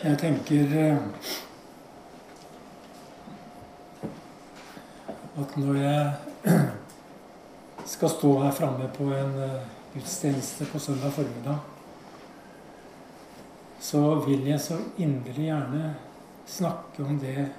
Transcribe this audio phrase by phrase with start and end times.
[0.00, 0.96] Jeg tenker eh,
[5.36, 6.12] at når jeg
[7.92, 11.58] skal stå her framme på en eh, gudstjeneste på søndag formiddag,
[13.80, 15.90] så vil jeg så inderlig gjerne
[16.48, 17.50] snakke om det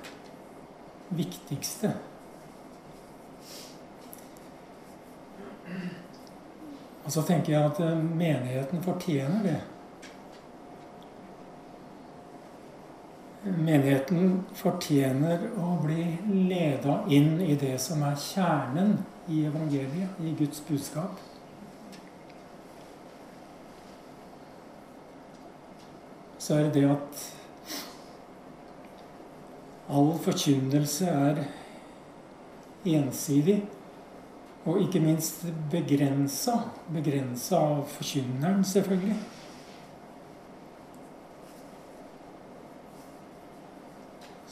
[1.09, 1.91] viktigste.
[7.05, 9.59] Og så tenker jeg at eh, menigheten fortjener det.
[13.61, 16.05] Menigheten fortjener å bli
[16.49, 18.95] leda inn i det som er kjernen
[19.29, 21.19] i evangeliet, i Guds budskap.
[26.41, 27.27] Så er det det at
[29.91, 31.43] all forkynnelse er
[32.97, 33.59] ensidig.
[34.65, 36.57] Og ikke minst begrensa.
[36.93, 39.19] Begrensa av forkynneren, selvfølgelig.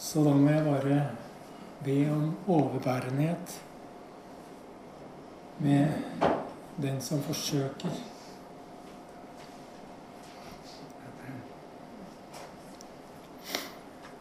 [0.10, 1.00] Så da må jeg bare
[1.86, 3.52] be om overbærenhet
[5.60, 5.88] med
[6.82, 7.94] den som forsøker.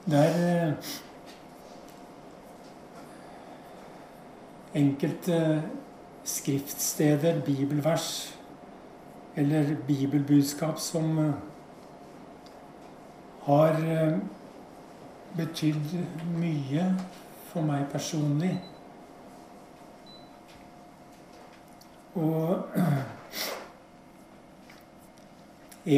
[0.05, 0.93] Det er eh,
[4.75, 5.63] enkelte
[6.25, 8.35] skriftsteder, bibelvers
[9.37, 11.35] eller bibelbudskap som eh,
[13.47, 14.19] har eh,
[15.37, 15.93] betydd
[16.39, 16.85] mye
[17.51, 18.55] for meg personlig.
[22.19, 22.75] Og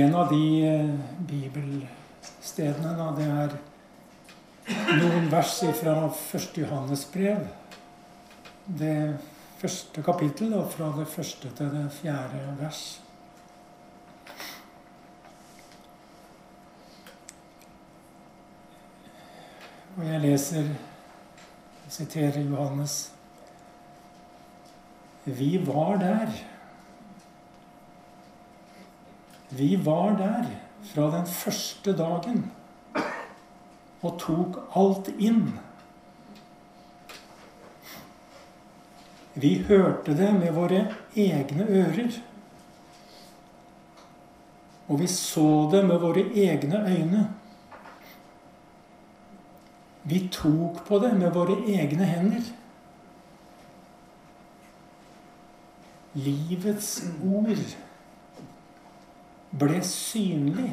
[0.01, 0.95] en av de eh,
[1.31, 3.51] bibelstedene, da, det er
[5.01, 6.58] noen vers fra 1.
[6.62, 7.41] Johannes brev.
[8.67, 9.17] Det
[9.61, 12.83] første kapittel, og fra det første til det fjerde vers.
[20.01, 20.69] Og jeg leser
[21.84, 22.95] og siterer Johannes
[25.27, 26.30] Vi var der.
[29.51, 30.47] Vi var der
[30.89, 32.47] fra den første dagen
[34.01, 35.51] og tok alt inn.
[39.35, 42.17] Vi hørte det med våre egne ører.
[44.89, 47.27] Og vi så det med våre egne øyne.
[50.11, 52.43] Vi tok på det med våre egne hender.
[56.19, 56.89] Livets
[57.23, 57.61] ord
[59.61, 60.73] ble synlig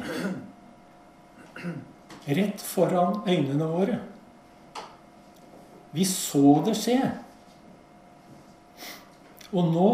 [2.26, 4.00] rett foran øynene våre.
[5.94, 6.98] Vi så det skje.
[9.54, 9.90] Og nå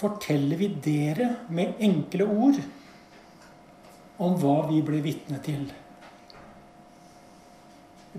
[0.00, 2.60] forteller vi dere med enkle ord
[4.20, 5.64] om hva vi ble vitne til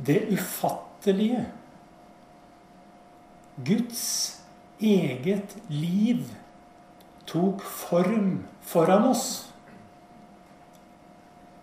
[0.06, 1.46] det ufattelige.
[3.66, 4.04] Guds
[4.80, 6.26] eget liv
[7.30, 9.28] tok form foran oss.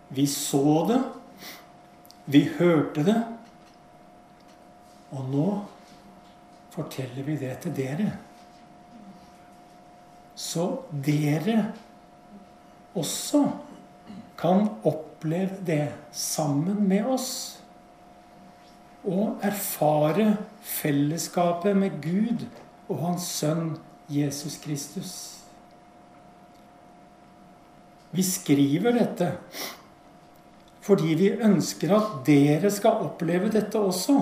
[0.09, 1.01] Vi så det,
[2.25, 3.17] vi hørte det,
[5.13, 5.45] og nå
[6.73, 8.09] forteller vi det til dere.
[10.39, 10.65] Så
[11.05, 11.59] dere
[12.97, 13.43] også
[14.39, 17.58] kan oppleve det sammen med oss
[19.09, 22.45] og erfare fellesskapet med Gud
[22.89, 23.73] og Hans Sønn
[24.09, 25.13] Jesus Kristus.
[28.13, 29.33] Vi skriver dette
[30.89, 34.15] fordi vi ønsker at dere skal oppleve dette også.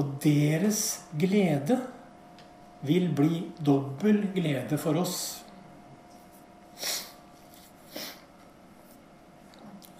[0.00, 1.76] Og deres glede
[2.88, 5.18] vil bli dobbel glede for oss.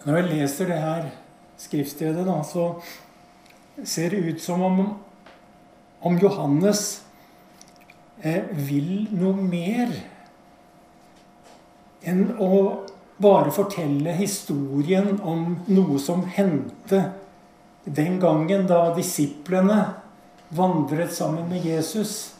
[0.01, 1.09] Når jeg leser det her
[1.61, 2.71] skriftstedet, da, så
[3.85, 4.79] ser det ut som om,
[6.01, 7.03] om Johannes
[8.21, 9.93] eh, vil noe mer
[12.01, 12.49] enn å
[13.21, 17.03] bare fortelle historien om noe som hendte
[17.85, 19.83] den gangen da disiplene
[20.49, 22.33] vandret sammen med Jesus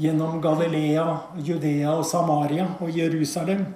[0.00, 1.04] gjennom Galilea,
[1.36, 3.66] Judea og Samaria og Jerusalem.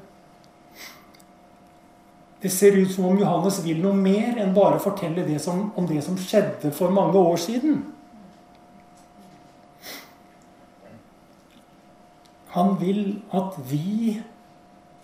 [2.40, 5.86] Det ser ut som om Johannes vil noe mer enn bare fortelle det som, om
[5.90, 7.80] det som skjedde for mange år siden.
[12.54, 14.20] Han vil at vi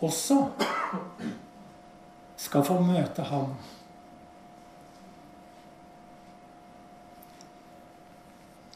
[0.00, 0.44] også
[2.38, 3.56] skal få møte ham.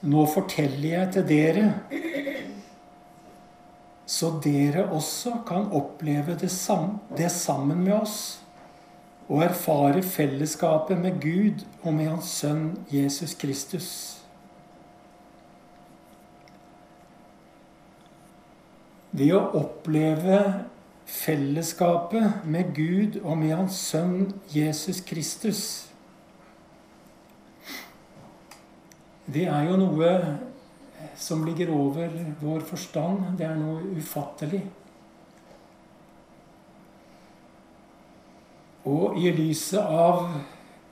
[0.03, 1.71] Nå forteller jeg til dere
[4.09, 8.41] så dere også kan oppleve det, sam det sammen med oss
[9.29, 13.91] og erfare fellesskapet med Gud og med Hans Sønn Jesus Kristus.
[19.13, 20.41] Det å oppleve
[21.09, 25.89] fellesskapet med Gud og med Hans Sønn Jesus Kristus
[29.29, 30.11] Det er jo noe
[31.21, 33.35] som ligger over vår forstand.
[33.37, 34.63] Det er noe ufattelig.
[38.87, 40.29] Og i lyset av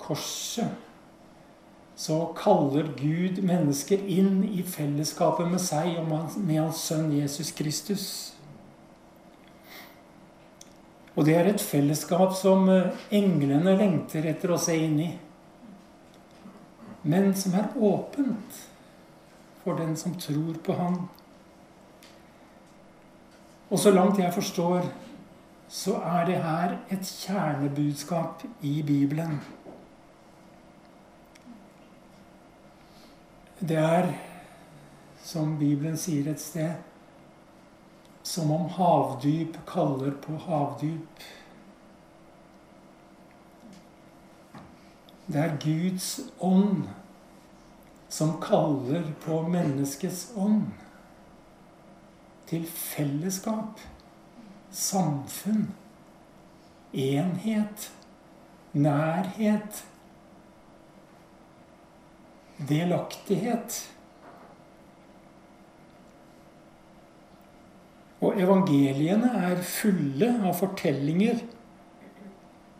[0.03, 0.83] korset
[1.97, 8.09] så kaller Gud mennesker inn i fellesskapet med seg og med Hans Sønn Jesus Kristus.
[11.17, 12.69] Og det er et fellesskap som
[13.09, 15.09] englene lengter etter å se inn i.
[17.09, 18.61] Men som er åpent
[19.63, 20.99] for den som tror på Han.
[23.71, 24.85] Og så langt jeg forstår,
[25.69, 29.41] så er det her et kjernebudskap i Bibelen.
[33.61, 34.13] Det er,
[35.23, 36.75] som Bibelen sier et sted,
[38.23, 41.25] som om havdyp kaller på havdyp.
[45.27, 46.87] Det er Guds ånd
[48.09, 50.69] som kaller på menneskets ånd.
[52.47, 53.81] Til fellesskap,
[54.71, 55.69] samfunn,
[56.93, 57.91] enhet,
[58.73, 59.85] nærhet,
[62.69, 63.79] delaktighet.
[68.21, 71.43] Og evangeliene er fulle av fortellinger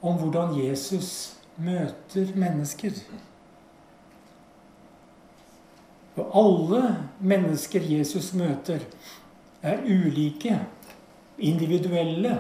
[0.07, 1.11] om hvordan Jesus
[1.61, 2.97] møter mennesker.
[6.17, 6.83] Og alle
[7.21, 8.81] mennesker Jesus møter,
[9.67, 10.55] er ulike,
[11.39, 12.39] individuelle.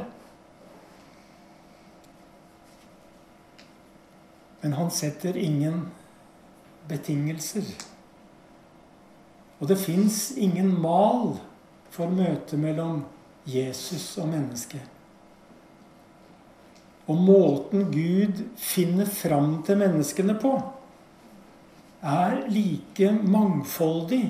[4.60, 5.86] Men han setter ingen
[6.88, 7.68] betingelser.
[9.58, 11.36] Og det fins ingen mal
[11.94, 13.04] for møtet mellom
[13.48, 14.82] Jesus og mennesket.
[17.06, 20.56] Og måten Gud finner fram til menneskene på,
[22.02, 24.24] er like mangfoldig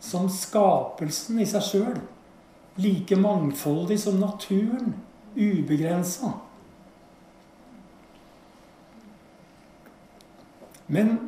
[0.00, 1.98] som skapelsen i seg sjøl.
[2.78, 4.94] Like mangfoldig som naturen.
[5.34, 6.32] Ubegrensa.
[10.88, 11.18] Men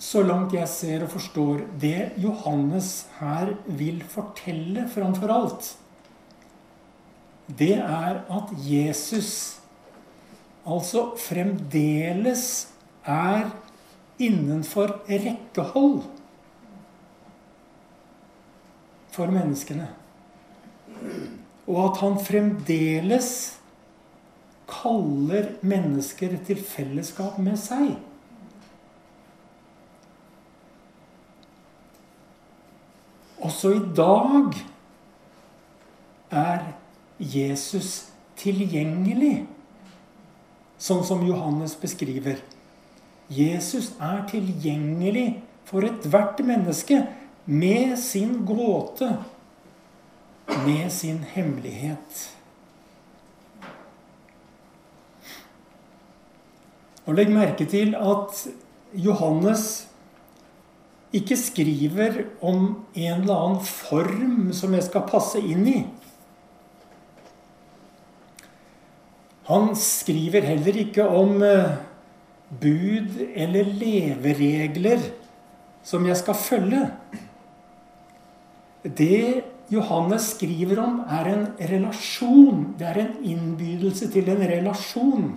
[0.00, 5.68] så langt jeg ser og forstår det Johannes her vil fortelle framfor alt,
[7.58, 9.60] det er at Jesus
[10.66, 12.44] altså fremdeles
[13.06, 13.50] er
[14.20, 16.02] innenfor rekkehold
[19.10, 19.88] for menneskene.
[21.70, 23.30] Og at han fremdeles
[24.70, 27.94] kaller mennesker til fellesskap med seg.
[33.40, 34.58] Også i dag
[36.30, 36.66] er
[37.18, 38.10] Jesus
[38.40, 39.46] tilgjengelig,
[40.80, 42.38] sånn som Johannes beskriver.
[43.32, 47.00] Jesus er tilgjengelig for ethvert menneske
[47.50, 49.16] med sin gåte,
[50.66, 52.26] med sin hemmelighet.
[57.10, 58.44] Og legg merke til at
[58.94, 59.64] Johannes
[61.16, 65.80] ikke skriver om en eller annen form som jeg skal passe inn i.
[69.50, 71.72] Han skriver heller ikke om eh,
[72.62, 75.02] bud eller leveregler
[75.82, 76.84] som jeg skal følge.
[78.84, 82.74] Det Johannes skriver om, er en relasjon.
[82.78, 85.30] Det er en innbydelse til en relasjon.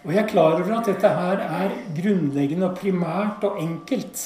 [0.00, 4.22] Og jeg er klar over at dette her er grunnleggende og primært og enkelt.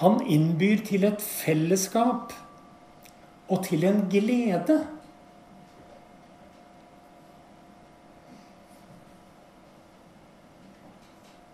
[0.00, 2.32] Han innbyr til et fellesskap
[3.48, 4.80] og til en glede.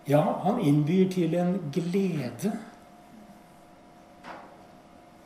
[0.07, 2.51] Ja, han innbyr til en glede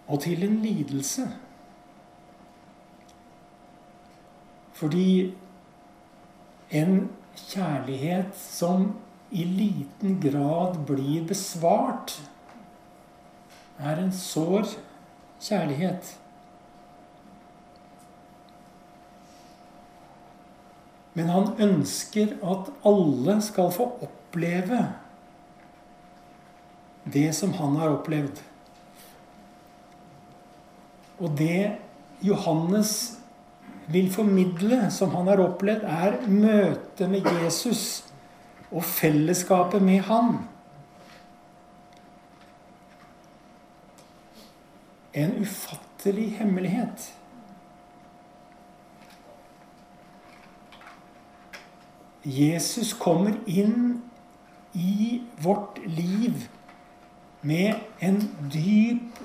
[0.07, 1.27] og til en lidelse.
[4.73, 5.33] Fordi
[6.71, 8.93] en kjærlighet som
[9.31, 12.15] i liten grad blir besvart,
[13.79, 14.71] er en sår
[15.41, 16.15] kjærlighet.
[21.13, 23.91] Men han ønsker at alle skal få
[24.29, 24.87] oppleve
[27.03, 28.41] det som han har opplevd.
[31.19, 31.77] Og det
[32.21, 33.17] Johannes
[33.89, 38.05] vil formidle, som han har opplevd, er møtet med Jesus
[38.69, 40.35] og fellesskapet med han.
[45.17, 47.07] En ufattelig hemmelighet.
[52.23, 54.03] Jesus kommer inn
[54.73, 56.49] i vårt liv
[57.41, 58.21] med en
[58.53, 59.19] dyp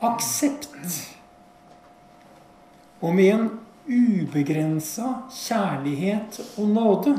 [0.00, 0.68] aksept.
[3.00, 3.48] Og med en
[3.86, 7.16] ubegrensa kjærlighet og nåde.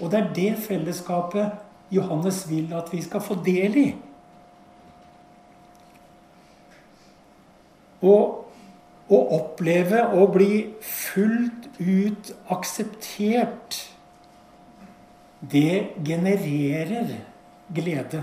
[0.00, 1.56] Og det er det fellesskapet
[1.90, 3.86] Johannes vil at vi skal få del i.
[8.06, 8.42] Og
[9.06, 13.78] å oppleve å bli fullt ut akseptert,
[15.40, 17.16] det genererer
[17.74, 18.22] glede.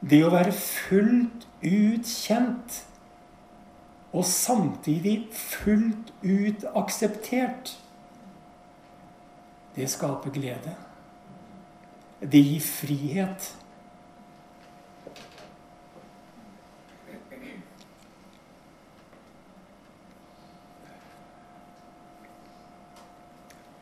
[0.00, 2.82] Det å være fullt ut kjent
[4.14, 7.74] og samtidig fullt ut akseptert,
[9.76, 10.74] det skaper glede.
[12.22, 13.52] Det gir frihet.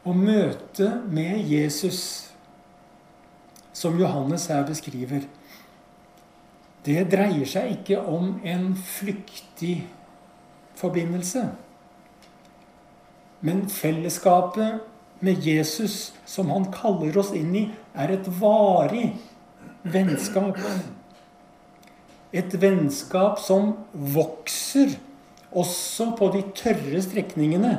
[0.06, 2.00] Å møte med Jesus,
[3.74, 5.24] som Johannes her beskriver,
[6.86, 9.80] det dreier seg ikke om en flyktig
[10.78, 11.42] forbindelse.
[13.42, 14.86] Men fellesskapet
[15.26, 17.64] med Jesus, som han kaller oss inn i,
[17.98, 19.08] er et varig
[19.82, 20.62] vennskap.
[22.30, 24.94] Et vennskap som vokser
[25.50, 27.74] også på de tørre strekningene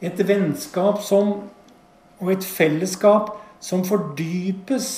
[0.00, 1.48] et vennskap som,
[2.20, 4.88] og et fellesskap som fordypes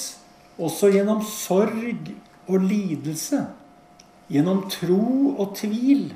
[0.59, 2.11] også gjennom sorg
[2.49, 3.45] og lidelse.
[4.29, 6.11] Gjennom tro og tvil.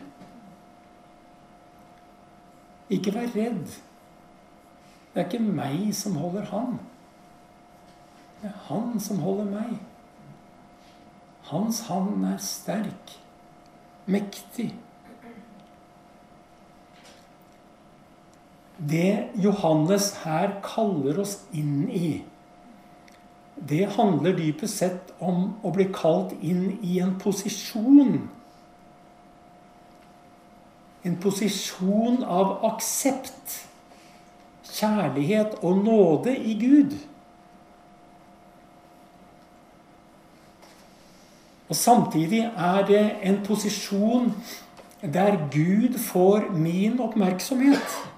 [2.93, 3.79] Ikke vær redd.
[5.13, 6.77] Det er ikke meg som holder han.
[8.43, 9.77] Det er han som holder meg.
[11.53, 13.13] Hans hand er sterk,
[14.07, 14.73] mektig.
[18.79, 22.23] Det Johannes her kaller oss inn i,
[23.69, 28.17] det handler dypest sett om å bli kalt inn i en posisjon.
[31.07, 33.61] En posisjon av aksept,
[34.73, 36.97] kjærlighet og nåde i Gud.
[41.69, 44.33] Og Samtidig er det en posisjon
[45.03, 48.12] der Gud får min oppmerksomhet.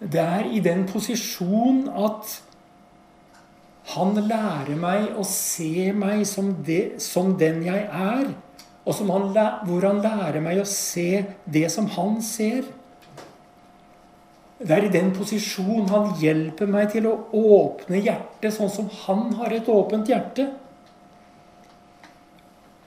[0.00, 2.38] Det er i den posisjon at
[3.94, 8.30] han lærer meg å se meg som, det, som den jeg er.
[8.88, 9.32] Og han,
[9.66, 12.64] hvor han lærer meg å se det som han ser.
[14.60, 19.30] Det er i den posisjon han hjelper meg til å åpne hjertet sånn som han
[19.38, 20.50] har et åpent hjerte.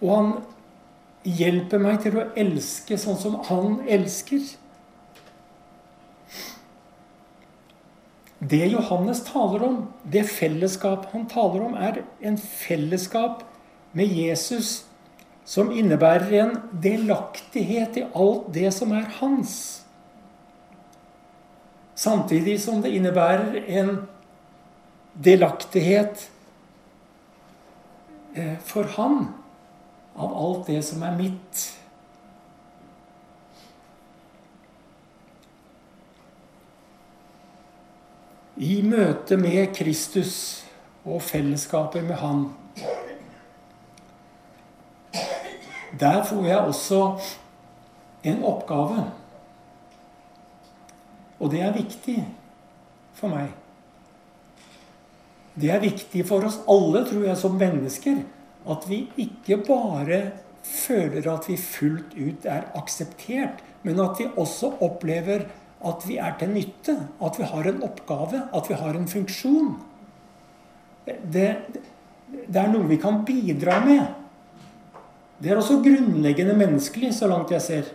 [0.04, 0.34] Og han
[1.24, 4.44] hjelper meg til å elske sånn som han elsker.
[8.50, 13.46] Det Johannes taler om, det fellesskap han taler om, er en fellesskap
[13.96, 14.84] med Jesus
[15.48, 19.84] som innebærer en delaktighet i alt det som er hans.
[21.96, 23.96] Samtidig som det innebærer en
[25.14, 26.28] delaktighet
[28.36, 29.28] eh, for han
[30.16, 31.68] av alt det som er mitt.
[38.58, 40.36] I møte med Kristus
[41.06, 42.46] og fellesskapet med Han.
[46.00, 47.02] Der får jeg også
[48.24, 49.04] en oppgave.
[51.40, 52.22] Og det er viktig
[53.14, 53.52] for meg.
[55.54, 58.24] Det er viktig for oss alle, tror jeg, som mennesker,
[58.70, 60.22] at vi ikke bare
[60.64, 65.46] føler at vi fullt ut er akseptert, men at vi også opplever
[65.84, 69.74] at vi er til nytte, at vi har en oppgave, at vi har en funksjon.
[71.06, 71.48] Det,
[72.48, 74.06] det er noe vi kan bidra med.
[75.44, 77.92] Det er også grunnleggende menneskelig, så langt jeg ser.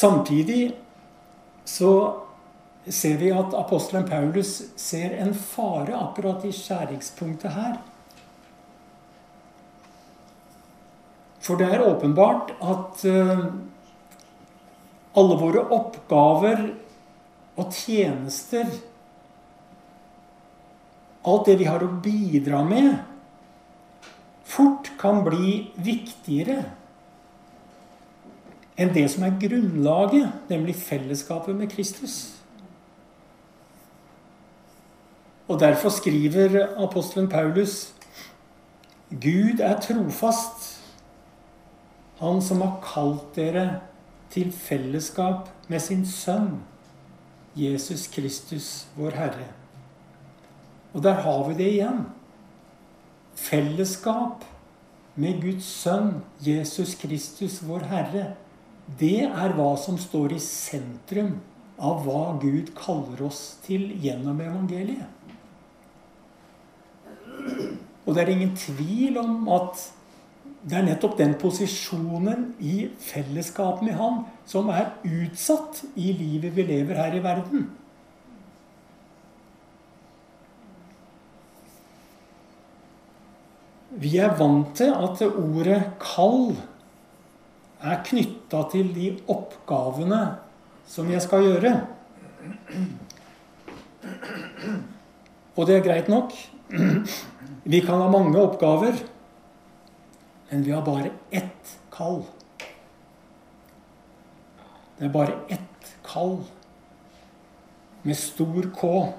[0.00, 0.74] Samtidig
[1.64, 1.92] så
[2.88, 7.76] ser vi at apostelen Paulus ser en fare akkurat i skjæringspunktet her.
[11.40, 13.46] For det er åpenbart at uh,
[15.20, 16.66] alle våre oppgaver
[17.60, 18.68] og tjenester
[21.20, 22.94] Alt det vi har å bidra med,
[24.48, 26.62] fort kan bli viktigere
[28.80, 32.14] enn det som er grunnlaget, nemlig fellesskapet med Kristus.
[35.50, 37.90] Og Derfor skriver apostelen Paulus
[39.10, 40.59] Gud er trofast,
[42.20, 43.66] han som har kalt dere
[44.30, 46.60] til fellesskap med sin sønn,
[47.56, 49.48] Jesus Kristus, vår Herre.
[50.92, 52.02] Og der har vi det igjen.
[53.40, 54.44] Fellesskap
[55.16, 58.26] med Guds sønn, Jesus Kristus, vår Herre.
[59.00, 61.38] Det er hva som står i sentrum
[61.80, 65.08] av hva Gud kaller oss til gjennom evangeliet.
[68.04, 69.88] Og det er ingen tvil om at
[70.60, 76.66] det er nettopp den posisjonen i fellesskapet med Han som er utsatt i livet vi
[76.68, 77.68] lever her i verden.
[84.00, 86.56] Vi er vant til at ordet 'kall'
[87.80, 90.20] er knytta til de oppgavene
[90.86, 91.72] som jeg skal gjøre.
[95.56, 96.32] Og det er greit nok.
[97.64, 99.00] Vi kan ha mange oppgaver.
[100.50, 102.24] Men vi har bare ett kall.
[104.98, 106.40] Det er bare ett kall
[108.02, 109.12] med stor K.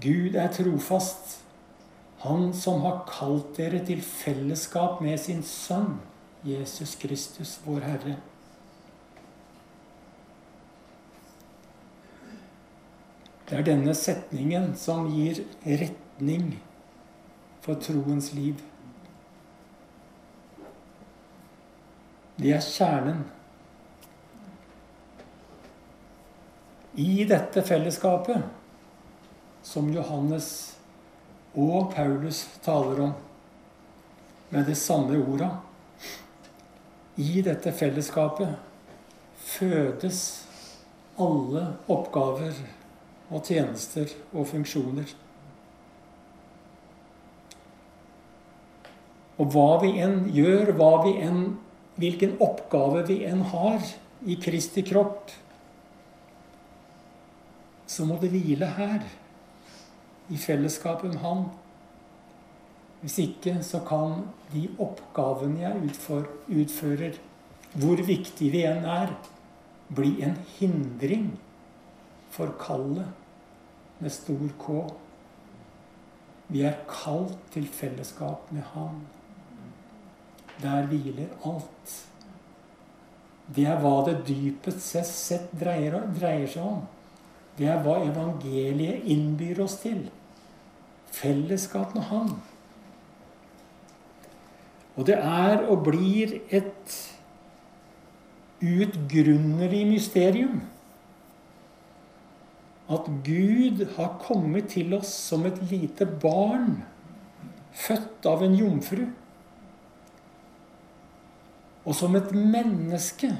[0.00, 1.38] Gud er trofast,
[2.18, 6.00] Han som har kalt dere til fellesskap med sin Sønn,
[6.42, 8.16] Jesus Kristus, vår Herre.
[13.46, 16.56] Det er denne setningen som gir retning
[17.68, 18.62] for troens liv.
[22.38, 23.26] Det er kjernen.
[26.96, 28.40] I dette fellesskapet,
[29.60, 30.48] som Johannes
[31.60, 33.14] og Paulus taler om
[34.48, 35.50] med de samme orda
[37.20, 38.54] I dette fellesskapet
[39.44, 40.24] fødes
[41.20, 42.62] alle oppgaver
[43.28, 45.27] og tjenester og funksjoner.
[49.38, 51.42] Og hva vi enn gjør, hva vi enn,
[51.98, 53.78] hvilken oppgave vi enn har
[54.26, 55.30] i Kristi kropp,
[57.88, 59.06] så må det hvile her,
[60.28, 61.46] i fellesskapet med Han.
[63.00, 65.92] Hvis ikke så kan de oppgavene jeg
[66.60, 67.18] utfører,
[67.78, 69.14] hvor viktig vi enn er,
[69.94, 71.30] bli en hindring
[72.34, 73.08] for kallet
[74.02, 74.82] med stor K.
[76.52, 79.00] Vi er kalt til fellesskap med Han.
[80.62, 81.96] Der hviler alt.
[83.56, 86.82] Det er hva det dypest sett dreier, dreier seg om.
[87.58, 90.04] Det er hva evangeliet innbyr oss til.
[91.14, 92.34] Fellesskap med Han.
[94.98, 96.98] Og det er og blir et
[98.58, 100.58] utgrunnelig mysterium
[102.88, 106.82] at Gud har kommet til oss som et lite barn,
[107.76, 109.04] født av en jomfru.
[111.88, 113.30] Og som et menneske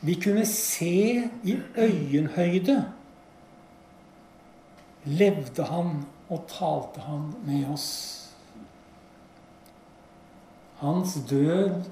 [0.00, 2.78] vi kunne se i øyenhøyde,
[5.04, 7.90] levde han og talte han med oss.
[10.80, 11.84] Hans død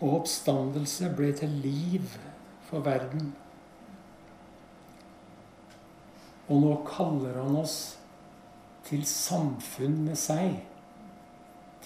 [0.00, 2.18] og oppstandelse ble til liv
[2.66, 3.30] for verden.
[6.48, 7.98] Og nå kaller han oss
[8.88, 10.62] til samfunn med seg,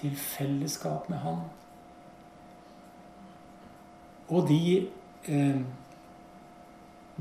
[0.01, 1.43] til fellesskap med Han.
[4.33, 4.89] Og de
[5.29, 5.61] eh,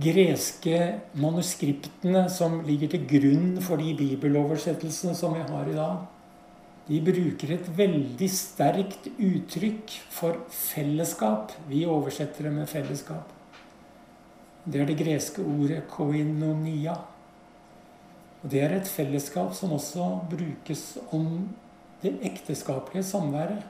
[0.02, 0.78] greske
[1.20, 6.08] manuskriptene som ligger til grunn for de bibeloversettelsene som vi har i dag,
[6.88, 11.54] de bruker et veldig sterkt uttrykk for fellesskap.
[11.70, 13.30] Vi oversetter det med fellesskap.
[14.66, 16.96] Det er det greske ordet koinonia.
[18.42, 21.50] Og Det er et fellesskap som også brukes om
[22.02, 23.62] det ekteskapelige samværet.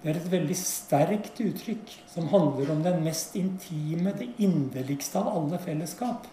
[0.00, 5.28] Det er et veldig sterkt uttrykk som handler om den mest intime, det inderligste av
[5.34, 6.24] alle fellesskap.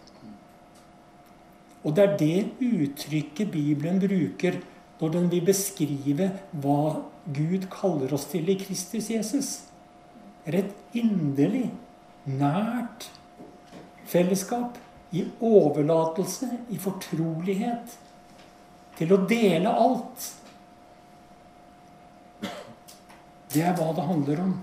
[1.83, 4.61] Og det er det uttrykket Bibelen bruker
[5.01, 6.31] når den vil beskrive
[6.63, 7.03] hva
[7.35, 9.51] Gud kaller oss til i Kristus Jesus.
[10.45, 11.67] Det er et inderlig,
[12.23, 13.09] nært
[14.07, 14.79] fellesskap
[15.11, 17.97] i overlatelse, i fortrolighet,
[18.97, 20.31] til å dele alt.
[23.53, 24.55] Det er hva det handler om.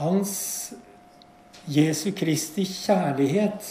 [0.00, 0.34] Hans
[1.68, 3.66] Jesu Kristi kjærlighet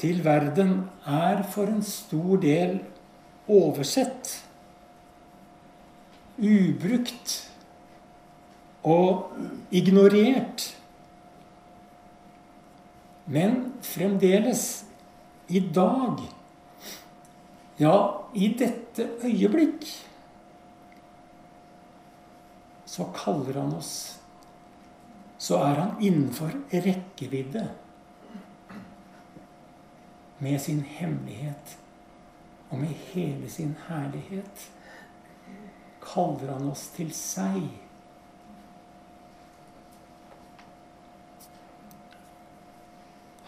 [0.00, 2.78] til verden er for en stor del
[3.50, 4.32] oversett,
[6.40, 7.36] ubrukt
[8.86, 9.36] og
[9.70, 10.64] ignorert.
[13.30, 14.84] Men fremdeles,
[15.48, 16.22] i dag,
[17.80, 17.96] ja,
[18.34, 19.86] i dette øyeblikk,
[22.84, 23.92] så kaller han oss.
[25.40, 27.70] Så er han innenfor rekkevidde
[30.38, 31.78] med sin hemmelighet
[32.70, 34.66] og med hele sin herlighet.
[36.04, 37.62] Kaller han oss til seg.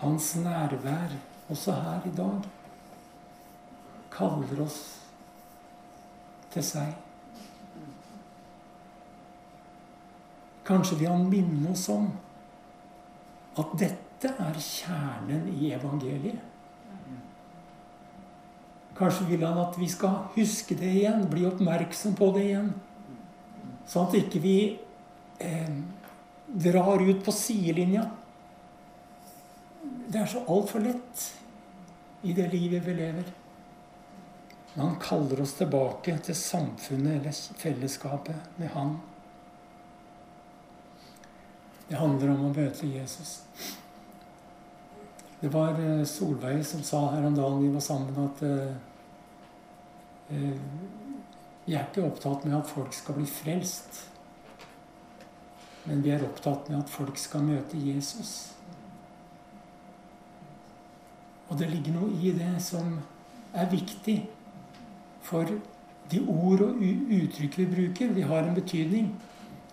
[0.00, 1.14] Hans nærvær
[1.52, 2.61] også her i dag
[4.12, 4.78] kaller oss
[6.52, 6.92] til seg.
[10.66, 12.06] Kanskje vil han minne oss om
[13.58, 16.48] at dette er kjernen i evangeliet.
[18.96, 22.70] Kanskje vil han at vi skal huske det igjen, bli oppmerksom på det igjen.
[23.88, 24.56] Sånn at ikke vi
[25.42, 25.76] eh,
[26.46, 28.04] drar ut på sidelinja.
[29.82, 31.28] Det er så altfor lett
[32.22, 33.32] i det livet vi lever.
[34.74, 38.94] Men han kaller oss tilbake til samfunnet eller fellesskapet med Han.
[41.88, 43.42] Det handler om å møte Jesus.
[45.42, 48.72] Det var eh, Solveig som sa her om dagen vi var sammen, at uh,
[51.66, 54.06] vi er ikke opptatt med at folk skal bli frelst.
[55.84, 58.52] Men vi er opptatt med at folk skal møte Jesus.
[61.50, 62.96] Og det ligger noe i det som
[63.52, 64.22] er viktig.
[65.22, 65.48] For
[66.12, 69.12] de ord og uttrykk vi bruker, de har en betydning.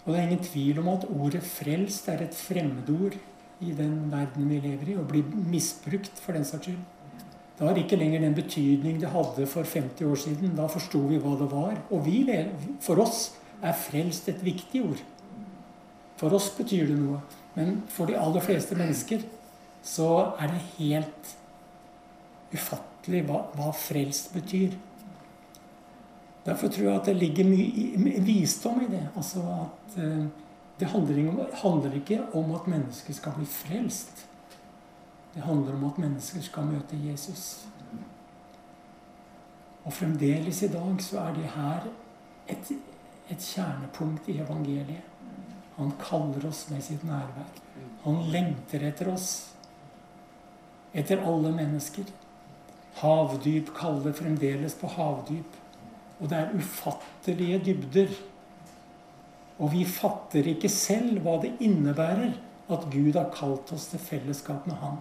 [0.06, 3.18] Og det er ingen tvil om at ordet 'frelst' er et fremmedord
[3.62, 6.80] i den verden vi lever i, og blir misbrukt for den saks skyld.
[7.60, 10.56] Det har ikke lenger den betydning det hadde for 50 år siden.
[10.56, 11.76] Da forsto vi hva det var.
[11.92, 12.24] Og vi,
[12.80, 15.02] for oss er frelst et viktig ord.
[16.16, 17.20] For oss betyr det noe.
[17.56, 19.26] Men for de aller fleste mennesker
[19.84, 21.34] så er det helt
[22.54, 24.78] ufattelig hva, hva frelst betyr.
[26.46, 29.04] Derfor tror jeg at det ligger mye visdom i det.
[29.16, 30.26] Altså at uh,
[30.80, 34.26] det handler ikke om at mennesker skal bli frelst.
[35.36, 37.68] Det handler om at mennesker skal møte Jesus.
[39.84, 41.88] Og fremdeles i dag så er det her
[42.48, 42.72] et,
[43.30, 45.06] et kjernepunkt i evangeliet.
[45.78, 47.52] Han kaller oss med sitt nærvær.
[48.04, 49.30] Han lengter etter oss.
[50.94, 52.10] Etter alle mennesker.
[53.00, 55.60] Havdyp kaller fremdeles på havdyp.
[56.20, 58.12] Og det er ufattelige dybder
[59.60, 62.32] og vi fatter ikke selv hva det innebærer
[62.72, 65.00] at Gud har kalt oss til fellesskap med Han.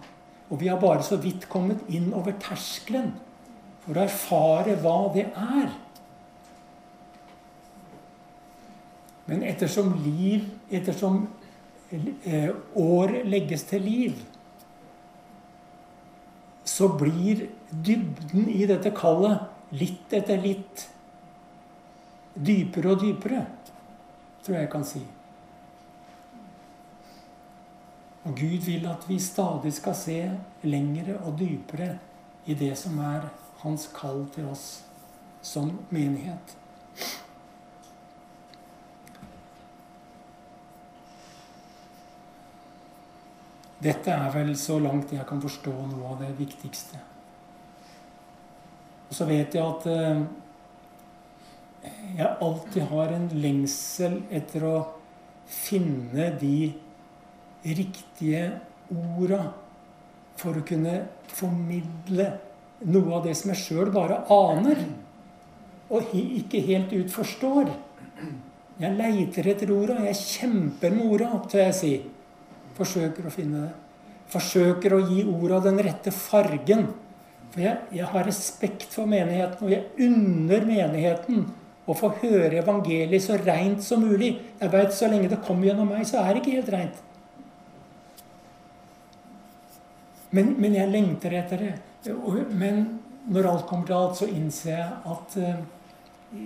[0.49, 3.13] Og vi har bare så vidt kommet inn over terskelen
[3.85, 5.71] for å erfare hva det er.
[9.29, 11.21] Men ettersom liv, ettersom
[11.93, 14.19] eh, år legges til liv,
[16.65, 19.45] så blir dybden i dette kallet
[19.77, 20.89] litt etter litt
[22.35, 23.45] dypere og dypere
[24.43, 25.01] tror jeg jeg kan si.
[28.23, 30.19] Og Gud vil at vi stadig skal se
[30.63, 31.97] lengre og dypere
[32.45, 34.85] i det som er Hans kall til oss
[35.43, 36.55] som menighet.
[43.79, 46.99] Dette er vel så langt jeg kan forstå noe av det viktigste.
[49.09, 50.23] Og så vet jeg at eh,
[51.83, 54.77] jeg alltid har en lengsel etter å
[55.49, 56.71] finne de
[57.63, 58.45] riktige
[58.91, 59.41] orda
[60.39, 60.95] for å kunne
[61.31, 62.29] formidle
[62.89, 64.83] noe av det som jeg sjøl bare aner
[65.89, 67.71] og ikke helt ut forstår.
[68.79, 69.97] Jeg leiter etter orda.
[70.05, 71.93] Jeg kjemper med orda, tør jeg si.
[72.77, 73.71] Forsøker å finne det.
[74.29, 76.85] Forsøker å gi orda den rette fargen.
[77.49, 81.47] For jeg, jeg har respekt for menigheten, og jeg unner menigheten
[81.89, 84.35] å få høre evangeliet så reint som mulig.
[84.59, 87.05] Jeg veit så lenge det kommer gjennom meg, så er det ikke helt reint.
[90.29, 91.73] Men, men, jeg lengter etter det.
[92.53, 92.83] Men
[93.33, 95.63] når alt kommer til alt, så innser jeg at eh,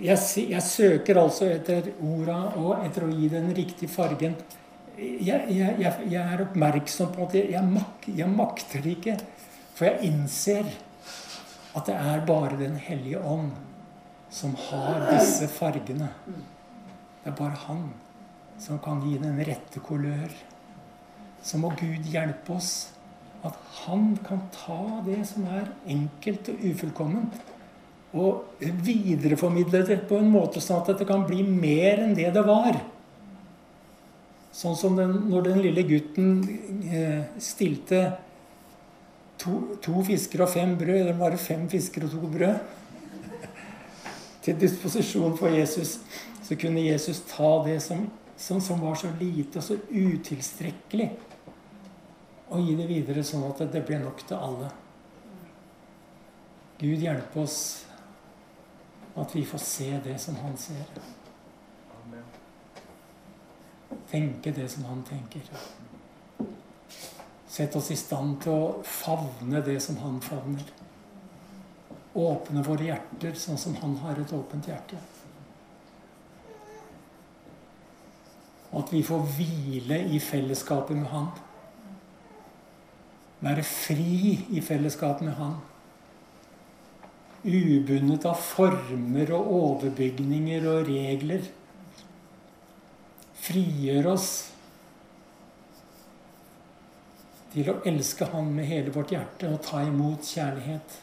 [0.06, 4.38] jeg, jeg søker altså etter orda og etter å gi den riktige fargen.
[4.96, 9.18] Jeg, jeg, jeg er oppmerksom på at jeg, mak, makter det ikke.
[9.74, 10.72] For jeg innser
[11.74, 13.73] at det er bare Den hellige ånd
[14.34, 16.08] som har disse fargene.
[16.26, 17.92] Det er bare han.
[18.58, 20.30] som kan gi den rette kolør.
[21.42, 22.90] Så må Gud hjelpe oss.
[23.44, 27.34] At Han kan ta det som er enkelt og ufullkomment,
[28.14, 32.44] og videreformidle det på en måte sånn at det kan bli mer enn det det
[32.46, 32.78] var.
[34.54, 36.30] Sånn som den, når den lille gutten
[36.86, 38.04] eh, stilte
[39.36, 42.62] to, to, fisker og fem brød, eller bare fem fisker og to brød,
[44.44, 45.98] til disposisjon for Jesus,
[46.44, 48.04] så kunne Jesus ta det som,
[48.36, 51.10] som, som var så lite og så utilstrekkelig,
[52.52, 54.68] og gi det videre sånn at det ble nok til alle.
[56.78, 57.58] Gud hjelpe oss
[59.16, 60.84] at vi får se det som han ser.
[64.10, 65.48] Tenke det som han tenker.
[67.48, 70.66] Sett oss i stand til å favne det som han favner.
[72.14, 75.00] Åpne våre hjerter sånn som han har et åpent hjerte.
[78.74, 81.28] at vi får hvile i fellesskapet med Han.
[83.44, 85.60] Være fri i fellesskap med Han
[87.44, 91.44] ubundet av former og overbygninger og regler.
[93.44, 94.28] Frigjør oss
[97.52, 100.96] til å elske Han med hele vårt hjerte og ta imot kjærlighet.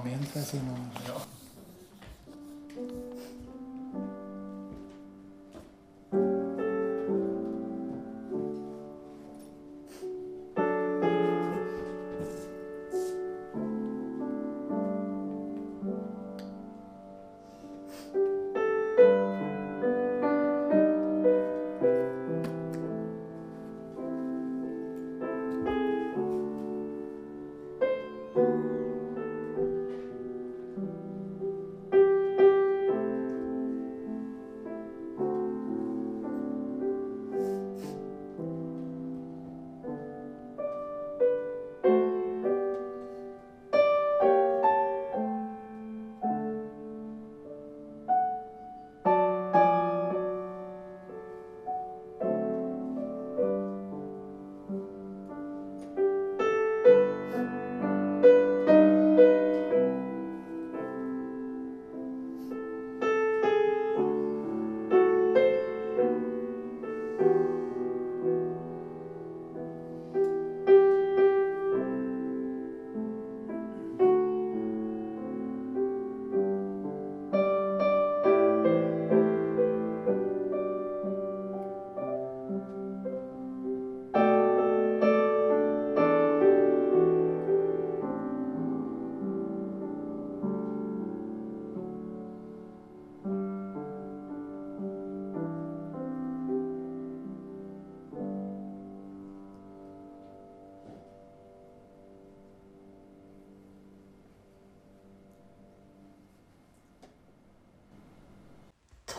[0.00, 1.39] Amen, får jeg si noe?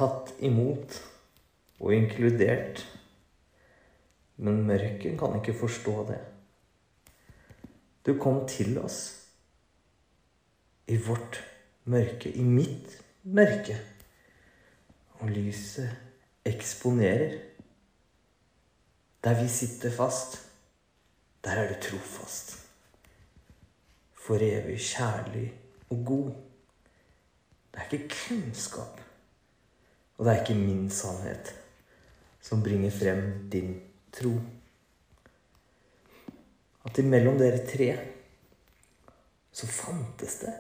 [0.01, 0.97] Tatt imot
[1.81, 2.81] og inkludert.
[4.41, 6.19] Men mørket kan ikke forstå det.
[8.05, 9.01] Du kom til oss
[10.89, 11.37] i vårt
[11.85, 13.77] mørke, i mitt mørke.
[15.21, 15.91] Og lyset
[16.45, 17.37] eksponerer.
[19.21, 20.39] Der vi sitter fast,
[21.45, 22.57] der er du trofast.
[24.17, 25.45] For evig kjærlig
[25.93, 26.31] og god.
[27.71, 29.01] Det er ikke kunnskap
[30.21, 31.47] og det er ikke min sannhet
[32.45, 33.71] som bringer frem din
[34.13, 34.35] tro.
[36.85, 37.87] At imellom dere tre
[39.49, 40.53] så fantes det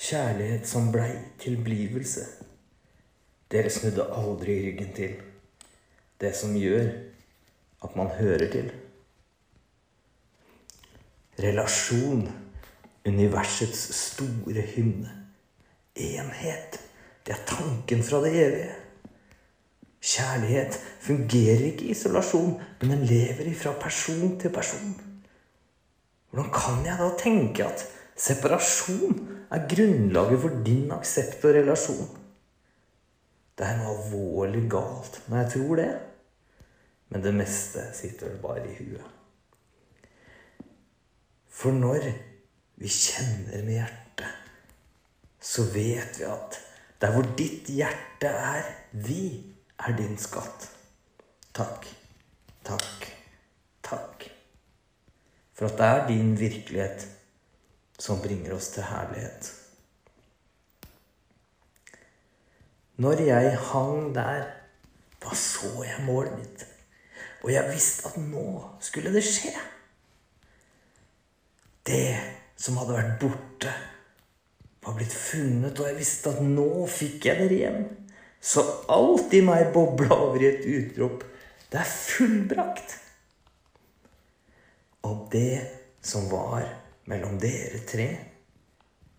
[0.00, 1.10] kjærlighet som blei
[1.44, 2.24] tilblivelse.
[3.52, 5.20] Dere snudde aldri ryggen til
[6.24, 6.88] det som gjør
[7.84, 8.72] at man hører til.
[11.44, 12.24] Relasjon,
[13.04, 15.12] universets store hymne.
[16.00, 16.87] Enhet
[17.28, 18.74] det er tanken fra det evige.
[20.00, 24.94] Kjærlighet fungerer ikke i isolasjon, men den lever fra person til person.
[26.30, 27.84] Hvordan kan jeg da tenke at
[28.16, 29.18] separasjon
[29.52, 32.08] er grunnlaget for din aksept og relasjon?
[33.58, 35.90] Det er noe alvorlig galt når jeg tror det.
[37.12, 39.04] Men det meste sitter vel bare i huet.
[41.52, 42.08] For når
[42.80, 44.32] vi kjenner med hjertet,
[45.42, 46.60] så vet vi at
[47.00, 49.44] der hvor ditt hjerte er, vi
[49.78, 50.68] er din skatt.
[51.54, 51.86] Takk,
[52.66, 53.06] takk,
[53.82, 54.26] takk.
[55.54, 57.06] For at det er din virkelighet
[57.98, 59.52] som bringer oss til herlighet.
[62.98, 64.46] Når jeg hang der,
[65.22, 66.66] da så jeg målet mitt.
[67.42, 68.46] Og jeg visste at nå
[68.82, 69.54] skulle det skje.
[71.86, 72.18] Det
[72.58, 73.74] som hadde vært borte,
[74.88, 77.82] var blitt funnet, og jeg visste at nå fikk jeg dere hjem.
[78.40, 78.62] Så
[78.94, 81.26] alt i meg bobla over i et utrop.
[81.68, 82.94] Det er fullbrakt.
[85.04, 85.60] Og det
[86.00, 86.64] som var
[87.10, 88.08] mellom dere tre,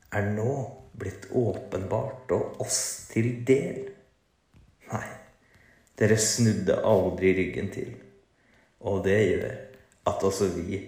[0.10, 0.56] er nå
[1.00, 3.84] blitt åpenbart og oss til del.
[4.90, 5.06] Nei,
[6.02, 7.94] dere snudde aldri ryggen til.
[8.90, 9.54] Og det gjør
[10.10, 10.82] at også vi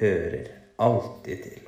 [0.00, 0.48] hører
[0.80, 1.63] alltid til.